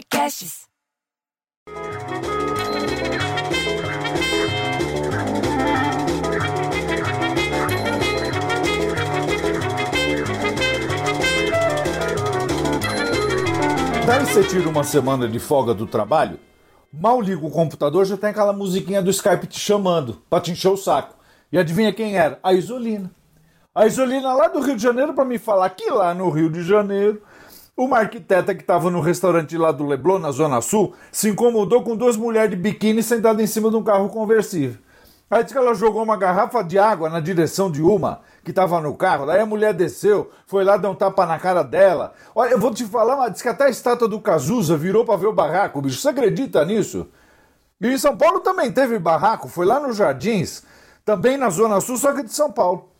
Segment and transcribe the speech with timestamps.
[0.00, 0.68] podcasts.
[14.06, 16.38] Daí você tira uma semana de folga do trabalho,
[16.92, 20.68] mal liga o computador, já tem aquela musiquinha do Skype te chamando pra te encher
[20.68, 21.14] o saco.
[21.52, 22.38] E adivinha quem era?
[22.42, 23.10] A Isolina.
[23.74, 26.62] A Isolina lá do Rio de Janeiro para me falar que lá no Rio de
[26.62, 27.22] Janeiro,
[27.84, 31.96] uma arquiteta que estava no restaurante lá do Leblon, na Zona Sul, se incomodou com
[31.96, 34.78] duas mulheres de biquíni sentadas em cima de um carro conversível.
[35.30, 38.80] Aí disse que ela jogou uma garrafa de água na direção de uma que estava
[38.80, 39.26] no carro.
[39.26, 42.12] Daí a mulher desceu, foi lá dar um tapa na cara dela.
[42.34, 45.16] Olha, eu vou te falar, mas diz que até a estátua do Cazuza virou para
[45.16, 46.00] ver o barraco, bicho.
[46.00, 47.06] Você acredita nisso?
[47.80, 50.64] E em São Paulo também teve barraco, foi lá nos Jardins,
[51.04, 52.90] também na Zona Sul, só que de São Paulo.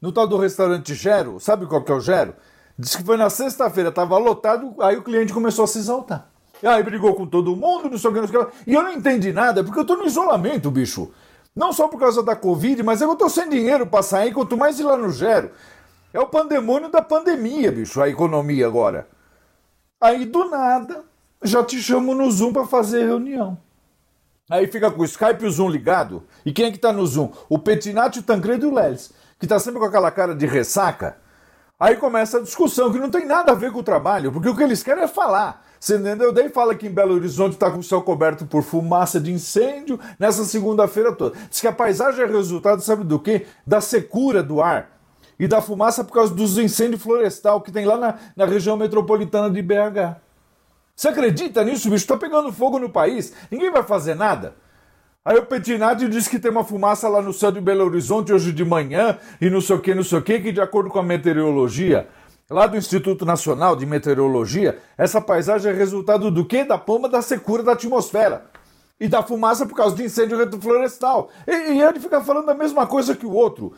[0.00, 2.34] No tal do restaurante Gero, sabe qual que é o Gero?
[2.78, 6.28] Diz que foi na sexta-feira, estava lotado, aí o cliente começou a se exaltar.
[6.62, 8.70] Aí brigou com todo mundo, não sei o que, não sei o que.
[8.70, 11.10] E eu não entendi nada, porque eu tô no isolamento, bicho.
[11.54, 14.78] Não só por causa da Covid, mas eu tô sem dinheiro pra sair, quanto mais
[14.78, 15.50] ir lá no Gero.
[16.12, 19.08] É o pandemônio da pandemia, bicho, a economia agora.
[20.00, 21.02] Aí do nada,
[21.42, 23.58] já te chamo no Zoom para fazer reunião.
[24.50, 26.22] Aí fica com o Skype e o Zoom ligado.
[26.44, 27.30] E quem é que tá no Zoom?
[27.48, 31.16] O Petinati, o Tancredo e o Lelis, que tá sempre com aquela cara de ressaca.
[31.78, 34.56] Aí começa a discussão, que não tem nada a ver com o trabalho, porque o
[34.56, 35.62] que eles querem é falar.
[35.78, 36.32] Você entendeu?
[36.32, 40.00] Daí fala que em Belo Horizonte está com o céu coberto por fumaça de incêndio
[40.18, 41.36] nessa segunda-feira toda.
[41.50, 43.46] Diz que a paisagem é resultado, sabe do quê?
[43.66, 44.98] Da secura do ar
[45.38, 49.50] e da fumaça por causa dos incêndios florestal que tem lá na, na região metropolitana
[49.50, 50.16] de BH.
[50.94, 52.04] Você acredita nisso, bicho?
[52.04, 54.56] Está pegando fogo no país, ninguém vai fazer nada.
[55.26, 58.52] Aí o Petinati diz que tem uma fumaça lá no céu de Belo Horizonte hoje
[58.52, 61.00] de manhã e não sei o que, não sei o que, que de acordo com
[61.00, 62.06] a meteorologia
[62.48, 66.62] lá do Instituto Nacional de Meteorologia, essa paisagem é resultado do quê?
[66.62, 68.44] Da pomba da secura da atmosfera.
[69.00, 71.28] E da fumaça por causa de incêndio florestal.
[71.44, 73.72] E, e ele fica falando a mesma coisa que o outro.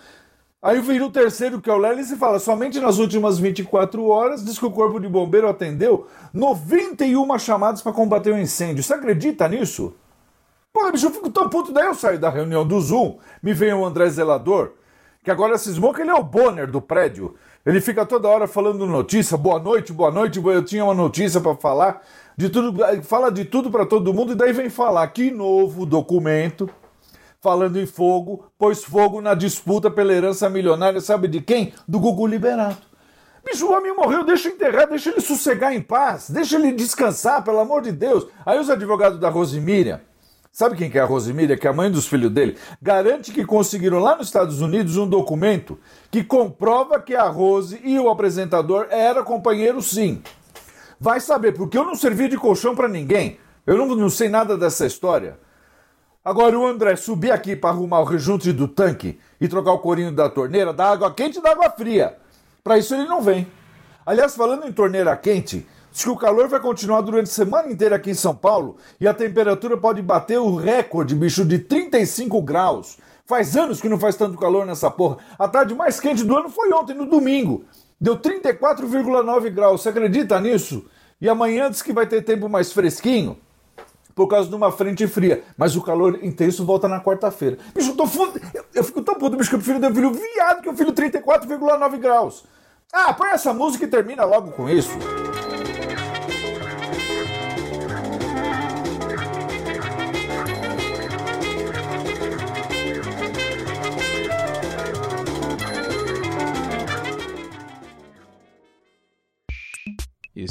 [0.61, 4.45] Aí vem o terceiro, que é o Lelis, e fala: somente nas últimas 24 horas,
[4.45, 8.84] diz que o Corpo de Bombeiro atendeu 91 chamadas para combater o incêndio.
[8.84, 9.95] Você acredita nisso?
[10.78, 11.72] Pô, bicho, eu fico tão puto.
[11.72, 14.75] Daí eu saio da reunião do Zoom, me vem o André Zelador,
[15.25, 17.34] que agora cismou que ele é o Bonner do prédio.
[17.66, 21.56] Ele fica toda hora falando notícia, boa noite, boa noite, eu tinha uma notícia para
[21.56, 22.00] falar,
[22.37, 26.71] de tudo, fala de tudo para todo mundo e daí vem falar que novo documento
[27.41, 31.72] falando em fogo, pôs fogo na disputa pela herança milionária, sabe de quem?
[31.89, 32.87] Do Gugu Liberato.
[33.45, 37.59] Bicho, o homem morreu, deixa enterrar, deixa ele sossegar em paz, deixa ele descansar, pelo
[37.59, 38.28] amor de Deus.
[38.47, 40.03] Aí os advogados da Rosemíria,
[40.59, 42.59] Sabe quem que é a Rosemília, que é a mãe dos filhos dele?
[42.83, 45.79] Garante que conseguiram lá nos Estados Unidos um documento
[46.11, 50.21] que comprova que a Rose e o apresentador eram companheiros sim.
[50.99, 53.39] Vai saber, porque eu não servi de colchão para ninguém.
[53.65, 55.39] Eu não, não sei nada dessa história.
[56.25, 60.11] Agora o André subir aqui para arrumar o rejunte do tanque e trocar o corinho
[60.11, 62.17] da torneira, da água quente e da água fria.
[62.65, 63.47] Para isso ele não vem.
[64.05, 65.65] Aliás, falando em torneira quente,
[65.98, 69.09] Diz que o calor vai continuar durante a semana inteira aqui em São Paulo e
[69.09, 72.98] a temperatura pode bater o recorde, bicho, de 35 graus.
[73.26, 75.16] Faz anos que não faz tanto calor nessa porra.
[75.36, 77.64] A tarde mais quente do ano foi ontem, no domingo.
[78.00, 79.82] Deu 34,9 graus.
[79.82, 80.84] Você acredita nisso?
[81.20, 83.36] E amanhã diz que vai ter tempo mais fresquinho
[84.15, 85.42] por causa de uma frente fria.
[85.56, 87.59] Mas o calor intenso volta na quarta-feira.
[87.75, 88.41] Bicho, eu tô fundo.
[88.54, 90.76] Eu, eu, fico tão puto, bicho, que eu prefiro ter um filho viado que um
[90.76, 92.44] filho 34,9 graus.
[92.92, 94.97] Ah, põe essa música e termina logo com isso.